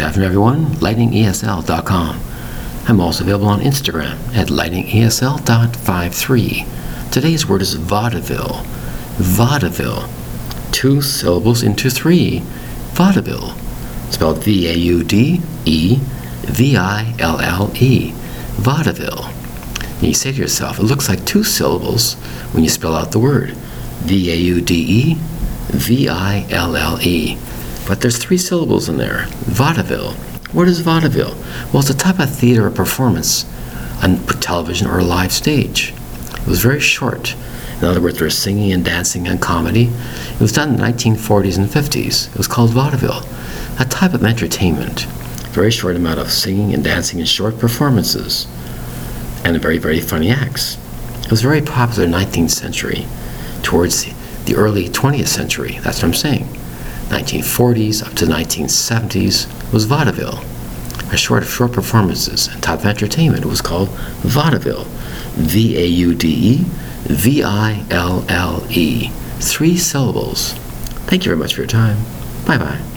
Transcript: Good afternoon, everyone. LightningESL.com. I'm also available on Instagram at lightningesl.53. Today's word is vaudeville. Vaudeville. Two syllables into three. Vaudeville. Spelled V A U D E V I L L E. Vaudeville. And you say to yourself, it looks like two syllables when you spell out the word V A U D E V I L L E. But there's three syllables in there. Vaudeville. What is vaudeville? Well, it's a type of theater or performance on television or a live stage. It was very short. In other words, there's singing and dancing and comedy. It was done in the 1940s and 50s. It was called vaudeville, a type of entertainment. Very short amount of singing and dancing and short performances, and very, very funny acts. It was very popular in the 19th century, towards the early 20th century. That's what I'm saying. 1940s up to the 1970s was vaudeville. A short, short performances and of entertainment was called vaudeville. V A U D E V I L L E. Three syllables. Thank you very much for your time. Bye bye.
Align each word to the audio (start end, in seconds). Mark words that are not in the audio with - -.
Good 0.00 0.06
afternoon, 0.06 0.28
everyone. 0.28 0.64
LightningESL.com. 0.76 2.20
I'm 2.88 3.00
also 3.02 3.22
available 3.22 3.48
on 3.48 3.60
Instagram 3.60 4.16
at 4.34 4.48
lightningesl.53. 4.48 7.12
Today's 7.12 7.46
word 7.46 7.60
is 7.60 7.74
vaudeville. 7.74 8.62
Vaudeville. 9.18 10.08
Two 10.72 11.02
syllables 11.02 11.62
into 11.62 11.90
three. 11.90 12.38
Vaudeville. 12.94 13.54
Spelled 14.10 14.42
V 14.42 14.68
A 14.68 14.72
U 14.72 15.04
D 15.04 15.42
E 15.66 15.98
V 16.46 16.78
I 16.78 17.14
L 17.18 17.38
L 17.38 17.70
E. 17.76 18.12
Vaudeville. 18.52 19.26
And 19.26 20.04
you 20.04 20.14
say 20.14 20.32
to 20.32 20.38
yourself, 20.38 20.78
it 20.78 20.84
looks 20.84 21.10
like 21.10 21.26
two 21.26 21.44
syllables 21.44 22.14
when 22.54 22.64
you 22.64 22.70
spell 22.70 22.94
out 22.94 23.12
the 23.12 23.18
word 23.18 23.50
V 23.50 24.32
A 24.32 24.34
U 24.34 24.62
D 24.62 24.74
E 24.74 25.16
V 25.66 26.08
I 26.08 26.46
L 26.48 26.74
L 26.74 26.98
E. 27.02 27.36
But 27.90 28.02
there's 28.02 28.18
three 28.18 28.38
syllables 28.38 28.88
in 28.88 28.98
there. 28.98 29.26
Vaudeville. 29.46 30.12
What 30.52 30.68
is 30.68 30.78
vaudeville? 30.78 31.34
Well, 31.72 31.80
it's 31.80 31.90
a 31.90 31.96
type 31.96 32.20
of 32.20 32.30
theater 32.30 32.68
or 32.68 32.70
performance 32.70 33.44
on 34.00 34.24
television 34.38 34.86
or 34.86 35.00
a 35.00 35.02
live 35.02 35.32
stage. 35.32 35.92
It 36.34 36.46
was 36.46 36.62
very 36.62 36.78
short. 36.78 37.34
In 37.80 37.84
other 37.86 38.00
words, 38.00 38.20
there's 38.20 38.38
singing 38.38 38.70
and 38.70 38.84
dancing 38.84 39.26
and 39.26 39.42
comedy. 39.42 39.86
It 39.86 40.40
was 40.40 40.52
done 40.52 40.68
in 40.68 40.76
the 40.76 40.84
1940s 40.84 41.58
and 41.58 41.66
50s. 41.66 42.30
It 42.30 42.38
was 42.38 42.46
called 42.46 42.70
vaudeville, 42.70 43.24
a 43.80 43.84
type 43.84 44.14
of 44.14 44.22
entertainment. 44.22 45.06
Very 45.50 45.72
short 45.72 45.96
amount 45.96 46.20
of 46.20 46.30
singing 46.30 46.72
and 46.72 46.84
dancing 46.84 47.18
and 47.18 47.28
short 47.28 47.58
performances, 47.58 48.46
and 49.44 49.60
very, 49.60 49.78
very 49.78 50.00
funny 50.00 50.30
acts. 50.30 50.78
It 51.24 51.30
was 51.32 51.42
very 51.42 51.60
popular 51.60 52.04
in 52.04 52.12
the 52.12 52.18
19th 52.18 52.52
century, 52.52 53.08
towards 53.64 54.04
the 54.44 54.54
early 54.54 54.88
20th 54.88 55.26
century. 55.26 55.80
That's 55.82 55.98
what 55.98 56.04
I'm 56.04 56.14
saying. 56.14 56.59
1940s 57.10 58.06
up 58.06 58.14
to 58.14 58.26
the 58.26 58.32
1970s 58.32 59.72
was 59.72 59.84
vaudeville. 59.84 60.40
A 61.12 61.16
short, 61.16 61.44
short 61.44 61.72
performances 61.72 62.46
and 62.46 62.64
of 62.68 62.86
entertainment 62.86 63.44
was 63.44 63.60
called 63.60 63.88
vaudeville. 64.22 64.84
V 65.34 65.76
A 65.76 65.84
U 65.84 66.14
D 66.14 66.28
E 66.28 66.64
V 67.04 67.42
I 67.42 67.84
L 67.90 68.24
L 68.28 68.64
E. 68.70 69.08
Three 69.40 69.76
syllables. 69.76 70.52
Thank 71.06 71.24
you 71.24 71.30
very 71.30 71.38
much 71.38 71.54
for 71.54 71.62
your 71.62 71.68
time. 71.68 71.98
Bye 72.46 72.58
bye. 72.58 72.89